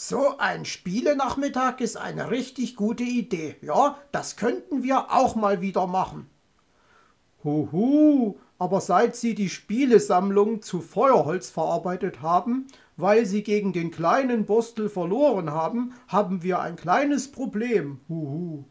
[0.00, 3.56] So ein Spielenachmittag ist eine richtig gute Idee.
[3.62, 6.30] Ja, das könnten wir auch mal wieder machen.
[7.42, 14.46] Huhu, aber seit Sie die Spielesammlung zu Feuerholz verarbeitet haben, weil Sie gegen den kleinen
[14.46, 17.98] Borstel verloren haben, haben wir ein kleines Problem.
[18.08, 18.66] Huhu.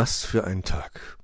[0.00, 1.18] Was für ein Tag.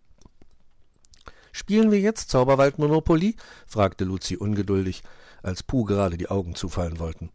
[1.52, 3.36] Spielen wir jetzt Zauberwald Monopoly?
[3.68, 5.04] fragte Luzi ungeduldig,
[5.44, 7.30] als Puh gerade die Augen zufallen wollten.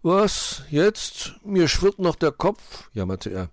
[0.00, 1.34] Was, jetzt?
[1.44, 3.50] Mir schwirrt noch der Kopf, jammerte er.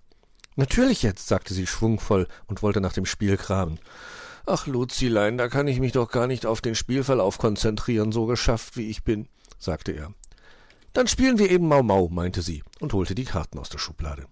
[0.54, 3.78] Natürlich jetzt, sagte sie schwungvoll und wollte nach dem Spiel kramen.
[4.46, 8.78] Ach, Luzilein, da kann ich mich doch gar nicht auf den Spielverlauf konzentrieren, so geschafft
[8.78, 10.14] wie ich bin, sagte er.
[10.94, 14.24] Dann spielen wir eben Mau Mau, meinte sie und holte die Karten aus der Schublade.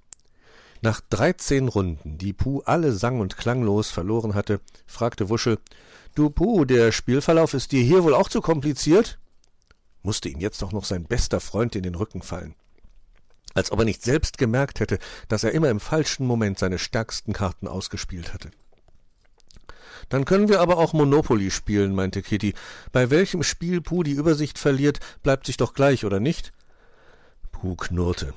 [0.84, 5.58] Nach dreizehn Runden, die Puh alle sang- und klanglos verloren hatte, fragte Wuschel,
[6.14, 9.18] »Du Puh, der Spielverlauf ist dir hier wohl auch zu kompliziert?«
[10.02, 12.54] Musste ihm jetzt doch noch sein bester Freund in den Rücken fallen.
[13.54, 17.32] Als ob er nicht selbst gemerkt hätte, dass er immer im falschen Moment seine stärksten
[17.32, 18.50] Karten ausgespielt hatte.
[20.10, 22.52] Dann können wir aber auch Monopoly spielen, meinte Kitty.
[22.92, 26.52] Bei welchem Spiel Puh die Übersicht verliert, bleibt sich doch gleich, oder nicht?
[27.52, 28.34] Puh knurrte.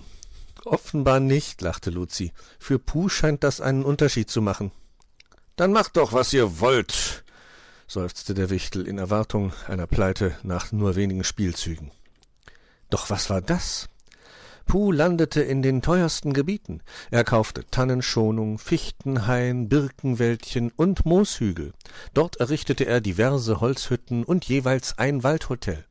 [0.70, 2.34] Offenbar nicht, lachte Luzi.
[2.60, 4.72] Für Puh scheint das einen Unterschied zu machen.
[5.56, 7.24] Dann macht doch, was ihr wollt,
[7.88, 11.92] seufzte der Wichtel in Erwartung einer Pleite nach nur wenigen Spielzügen.
[12.90, 13.88] Doch was war das?
[14.66, 16.82] Puh landete in den teuersten Gebieten.
[17.12, 21.72] Er kaufte Tannenschonung, Fichtenhain, Birkenwäldchen und Mooshügel.
[22.14, 25.86] Dort errichtete er diverse Holzhütten und jeweils ein Waldhotel.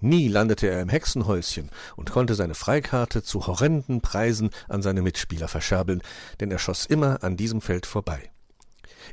[0.00, 5.48] Nie landete er im Hexenhäuschen und konnte seine Freikarte zu horrenden Preisen an seine Mitspieler
[5.48, 6.02] verscherbeln,
[6.40, 8.30] denn er schoss immer an diesem Feld vorbei.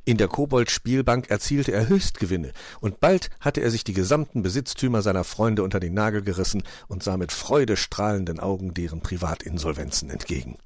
[0.06, 5.24] In der Kobold-Spielbank erzielte er Höchstgewinne, und bald hatte er sich die gesamten Besitztümer seiner
[5.24, 10.58] Freunde unter den Nagel gerissen und sah mit freudestrahlenden Augen deren Privatinsolvenzen entgegen.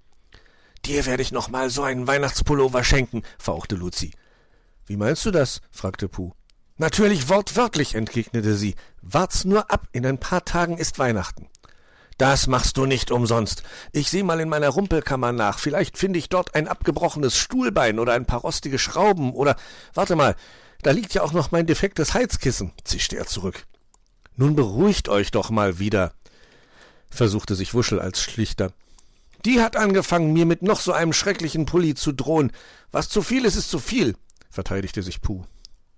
[0.86, 4.12] Dir werde ich noch mal so einen Weihnachtspullover schenken, fauchte Luzi.
[4.86, 5.62] Wie meinst du das?
[5.72, 6.34] fragte Puh.
[6.82, 8.74] Natürlich wortwörtlich, entgegnete sie.
[9.04, 11.48] Wart's nur ab, in ein paar Tagen ist Weihnachten.
[12.18, 13.62] Das machst du nicht umsonst.
[13.92, 15.60] Ich seh mal in meiner Rumpelkammer nach.
[15.60, 19.58] Vielleicht finde ich dort ein abgebrochenes Stuhlbein oder ein paar rostige Schrauben oder.
[19.94, 20.36] Warte mal,
[20.82, 23.68] da liegt ja auch noch mein defektes Heizkissen, zischte er zurück.
[24.36, 26.14] Nun beruhigt euch doch mal wieder,
[27.12, 28.74] versuchte sich Wuschel als Schlichter.
[29.46, 32.52] Die hat angefangen, mir mit noch so einem schrecklichen Pulli zu drohen.
[32.92, 34.16] Was zu viel ist, ist zu viel,
[34.50, 35.46] verteidigte sich Puh.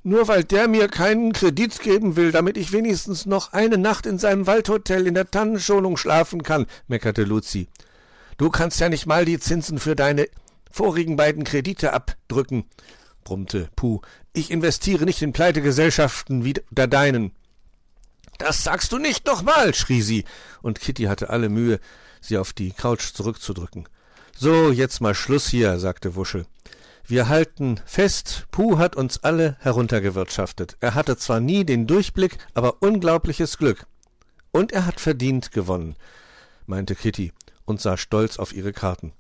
[0.04, 4.20] Nur weil der mir keinen Kredit geben will, damit ich wenigstens noch eine Nacht in
[4.20, 7.70] seinem Waldhotel in der Tannenschonung schlafen kann, meckerte Luzi.
[8.38, 10.28] Du kannst ja nicht mal die Zinsen für deine
[10.70, 12.66] vorigen beiden Kredite abdrücken,
[13.24, 14.02] brummte Puh.
[14.34, 17.32] Ich investiere nicht in Pleitegesellschaften wie der deinen.
[18.40, 20.26] Das sagst du nicht nochmal, schrie sie,
[20.62, 21.80] und Kitty hatte alle Mühe,
[22.20, 23.88] sie auf die Couch zurückzudrücken.
[24.36, 26.46] So, jetzt mal Schluss hier, sagte Wuschel.
[27.06, 30.78] Wir halten fest, Puh hat uns alle heruntergewirtschaftet.
[30.80, 33.86] Er hatte zwar nie den Durchblick, aber unglaubliches Glück.
[34.52, 35.96] Und er hat verdient gewonnen,
[36.66, 37.34] meinte Kitty
[37.66, 39.12] und sah stolz auf ihre Karten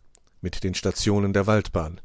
[0.42, 2.00] mit den Stationen der Waldbahn.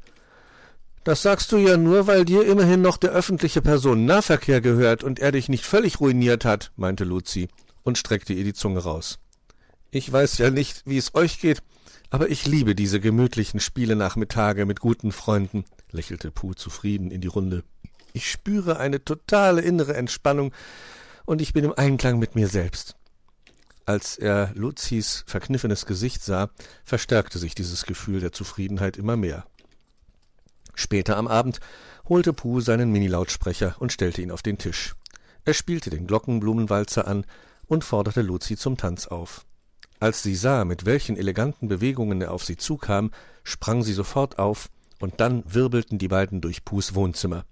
[1.03, 5.31] Das sagst du ja nur, weil dir immerhin noch der öffentliche Personennahverkehr gehört und er
[5.31, 7.47] dich nicht völlig ruiniert hat, meinte Luzi
[7.83, 9.19] und streckte ihr die Zunge raus.
[9.91, 11.63] Ich weiß ja nicht, wie es euch geht,
[12.09, 17.63] aber ich liebe diese gemütlichen Spielenachmittage mit guten Freunden, lächelte Puh zufrieden in die Runde.
[18.13, 20.51] Ich spüre eine totale innere Entspannung
[21.25, 22.95] und ich bin im Einklang mit mir selbst.
[23.85, 26.49] Als er Luzis verkniffenes Gesicht sah,
[26.83, 29.45] verstärkte sich dieses Gefühl der Zufriedenheit immer mehr.
[30.75, 31.59] Später am Abend
[32.07, 34.95] holte Puh seinen Minilautsprecher und stellte ihn auf den Tisch.
[35.45, 37.25] Er spielte den Glockenblumenwalzer an
[37.67, 39.45] und forderte Luzi zum Tanz auf.
[39.99, 43.11] Als sie sah, mit welchen eleganten Bewegungen er auf sie zukam,
[43.43, 44.69] sprang sie sofort auf,
[44.99, 47.45] und dann wirbelten die beiden durch Pus Wohnzimmer.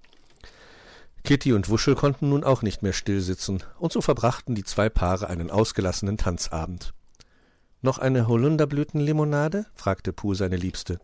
[1.24, 4.88] Kitty und Wuschel konnten nun auch nicht mehr still sitzen, und so verbrachten die zwei
[4.90, 6.94] Paare einen ausgelassenen Tanzabend.
[7.82, 9.66] Noch eine Holunderblütenlimonade?
[9.76, 11.00] fragte Puh seine Liebste.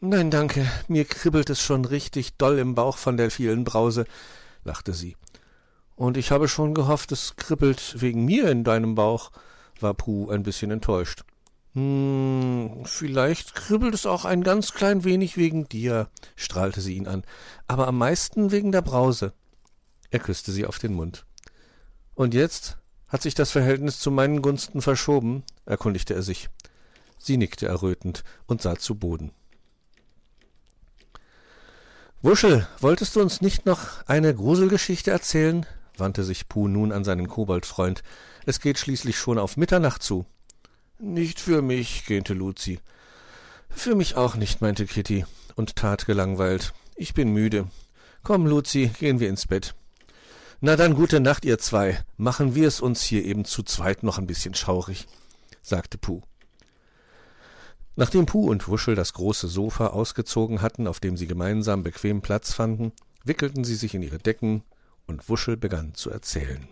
[0.00, 4.04] Nein, danke, mir kribbelt es schon richtig doll im Bauch von der vielen Brause,
[4.62, 5.16] lachte sie.
[5.94, 9.30] Und ich habe schon gehofft, es kribbelt wegen mir in deinem Bauch,
[9.82, 11.24] war Puh ein bisschen enttäuscht.
[11.74, 17.22] Hm, vielleicht kribbelt es auch ein ganz klein wenig wegen dir, strahlte sie ihn an,
[17.66, 19.32] aber am meisten wegen der Brause.
[20.10, 21.26] Er küsste sie auf den Mund.
[22.14, 22.78] Und jetzt
[23.08, 25.44] hat sich das Verhältnis zu meinen Gunsten verschoben?
[25.66, 26.48] erkundigte er sich.
[27.18, 29.32] Sie nickte errötend und sah zu Boden.
[32.22, 35.66] Wuschel, wolltest du uns nicht noch eine Gruselgeschichte erzählen?
[35.98, 38.02] Wandte sich Puh nun an seinen Koboldfreund.
[38.44, 40.26] Es geht schließlich schon auf Mitternacht zu.
[40.98, 42.80] Nicht für mich, gähnte Luzi.
[43.68, 46.72] Für mich auch nicht, meinte Kitty und tat gelangweilt.
[46.94, 47.68] Ich bin müde.
[48.22, 49.74] Komm, Luzi, gehen wir ins Bett.
[50.60, 52.02] Na dann gute Nacht, ihr zwei.
[52.16, 55.06] Machen wir es uns hier eben zu zweit noch ein bisschen schaurig,
[55.60, 56.22] sagte Puh.
[57.94, 62.52] Nachdem Puh und Wuschel das große Sofa ausgezogen hatten, auf dem sie gemeinsam bequem Platz
[62.52, 62.92] fanden,
[63.24, 64.62] wickelten sie sich in ihre Decken,
[65.06, 66.68] und Wuschel begann zu erzählen.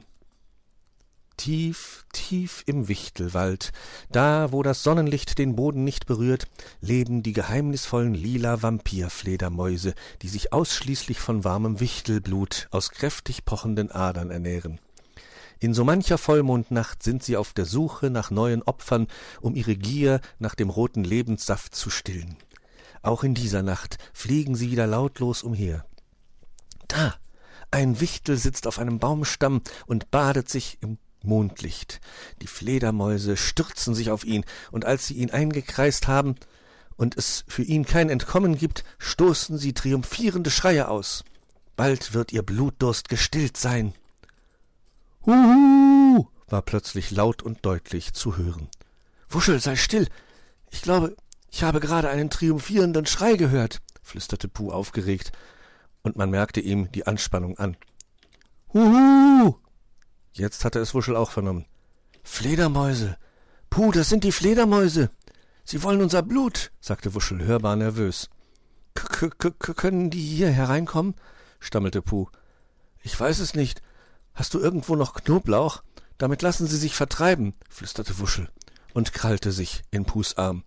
[1.37, 3.73] Tief, tief im Wichtelwald,
[4.11, 6.47] da wo das Sonnenlicht den Boden nicht berührt,
[6.81, 14.31] leben die geheimnisvollen lila Vampirfledermäuse, die sich ausschließlich von warmem Wichtelblut aus kräftig pochenden Adern
[14.31, 14.79] ernähren.
[15.59, 19.09] In so mancher Vollmondnacht sind sie auf der Suche nach neuen Opfern,
[19.41, 22.37] um ihre Gier nach dem roten Lebenssaft zu stillen.
[23.03, 25.85] Auch in dieser Nacht fliegen sie wieder lautlos umher.
[26.87, 27.15] Da,
[27.75, 32.00] ein Wichtel sitzt auf einem Baumstamm und badet sich im Mondlicht.
[32.41, 36.37] Die Fledermäuse stürzen sich auf ihn, und als sie ihn eingekreist haben
[36.97, 41.25] und es für ihn kein Entkommen gibt, stoßen sie triumphierende Schreie aus.
[41.75, 43.93] Bald wird ihr Blutdurst gestillt sein.
[45.26, 46.29] Huhu!
[46.47, 48.69] war plötzlich laut und deutlich zu hören.
[49.29, 50.06] Wuschel, sei still.
[50.71, 51.17] Ich glaube,
[51.50, 55.32] ich habe gerade einen triumphierenden Schrei gehört, flüsterte Puh aufgeregt,
[56.05, 57.77] und man merkte ihm die Anspannung an.
[58.73, 59.56] Huhu!
[60.33, 61.65] Jetzt hatte es Wuschel auch vernommen.
[62.23, 63.17] Fledermäuse.
[63.71, 65.11] Puh, das sind die Fledermäuse.
[65.65, 68.31] Sie wollen unser Blut, sagte Wuschel hörbar nervös.
[68.95, 71.15] K -k -k Können die hier hereinkommen?
[71.59, 72.29] stammelte Puh.
[73.03, 73.83] Ich weiß es nicht.
[74.35, 75.83] Hast du irgendwo noch Knoblauch?
[76.19, 78.49] Damit lassen sie sich vertreiben, flüsterte Wuschel
[78.93, 80.65] und krallte sich in Puhs Arm.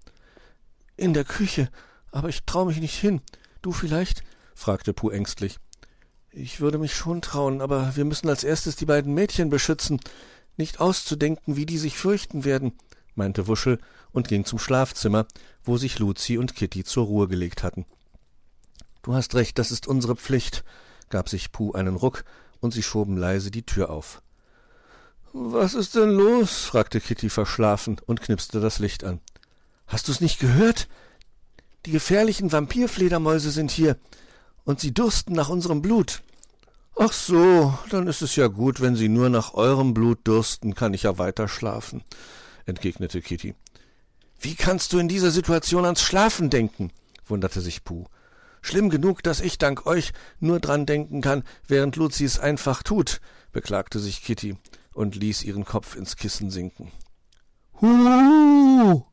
[0.97, 1.69] In der Küche,
[2.11, 3.21] aber ich trau mich nicht hin.
[3.61, 4.23] Du vielleicht?
[4.57, 5.59] Fragte Puh ängstlich.
[6.31, 9.99] Ich würde mich schon trauen, aber wir müssen als erstes die beiden Mädchen beschützen.
[10.57, 12.73] Nicht auszudenken, wie die sich fürchten werden,
[13.15, 13.79] meinte Wuschel
[14.11, 15.27] und ging zum Schlafzimmer,
[15.63, 17.85] wo sich Luzi und Kitty zur Ruhe gelegt hatten.
[19.03, 20.63] Du hast recht, das ist unsere Pflicht,
[21.09, 22.25] gab sich Puh einen Ruck,
[22.59, 24.21] und sie schoben leise die Tür auf.
[25.33, 26.65] Was ist denn los?
[26.65, 29.21] fragte Kitty verschlafen und knipste das Licht an.
[29.85, 30.87] Hast du's nicht gehört?
[31.85, 33.97] Die gefährlichen Vampirfledermäuse sind hier,
[34.67, 36.21] und sie dursten nach unserem Blut.
[36.97, 40.93] Ach so, dann ist es ja gut, wenn Sie nur nach eurem Blut dursten, kann
[40.93, 42.03] ich ja weiter schlafen,
[42.65, 43.55] entgegnete Kitty.
[44.39, 46.91] Wie kannst du in dieser Situation ans Schlafen denken?
[47.25, 48.05] wunderte sich Puh.
[48.61, 53.21] Schlimm genug, dass ich dank euch nur dran denken kann, während Luzi es einfach tut,
[53.53, 54.57] beklagte sich Kitty
[54.93, 56.91] und ließ ihren Kopf ins Kissen sinken.
[57.79, 59.05] Huhu!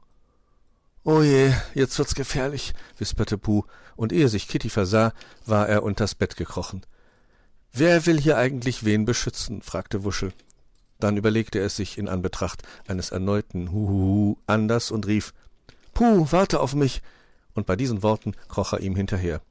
[1.06, 5.12] Oh je, jetzt wird's gefährlich, wisperte Puh, und ehe sich Kitty versah,
[5.44, 6.82] war er unters Bett gekrochen.
[7.74, 9.60] Wer will hier eigentlich wen beschützen?
[9.60, 10.32] fragte Wuschel.
[11.00, 15.34] Dann überlegte er sich in Anbetracht eines erneuten Huhuhu anders und rief
[15.92, 17.02] Puh, warte auf mich.
[17.52, 19.42] Und bei diesen Worten kroch er ihm hinterher.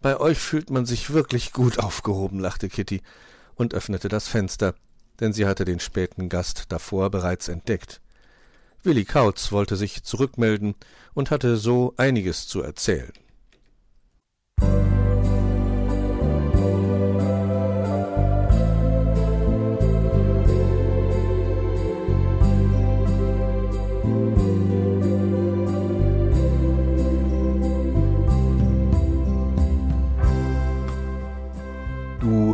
[0.00, 3.02] Bei euch fühlt man sich wirklich gut aufgehoben, lachte Kitty
[3.54, 4.74] und öffnete das Fenster,
[5.20, 8.00] denn sie hatte den späten Gast davor bereits entdeckt.
[8.86, 10.76] Willi Kautz wollte sich zurückmelden
[11.12, 13.12] und hatte so einiges zu erzählen.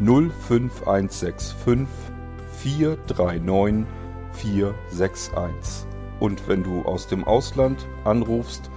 [0.01, 1.87] 05165
[2.59, 3.87] 439
[4.33, 5.87] 461.
[6.19, 8.69] Und wenn du aus dem Ausland anrufst,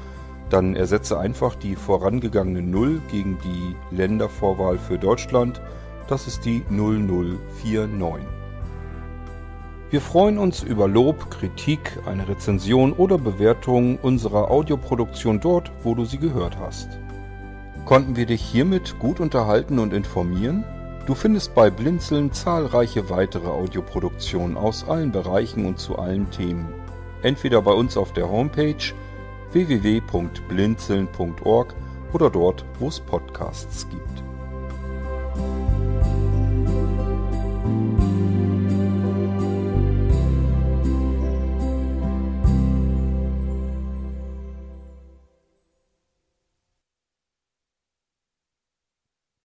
[0.52, 5.60] dann ersetze einfach die vorangegangene 0 gegen die Ländervorwahl für Deutschland.
[6.08, 8.38] Das ist die 0049.
[9.90, 16.04] Wir freuen uns über Lob, Kritik, eine Rezension oder Bewertung unserer Audioproduktion dort, wo du
[16.04, 16.90] sie gehört hast.
[17.86, 20.66] Konnten wir dich hiermit gut unterhalten und informieren?
[21.06, 26.68] Du findest bei Blinzeln zahlreiche weitere Audioproduktionen aus allen Bereichen und zu allen Themen.
[27.22, 28.94] Entweder bei uns auf der Homepage
[29.54, 31.76] www.blinzeln.org
[32.12, 34.27] oder dort, wo es Podcasts gibt.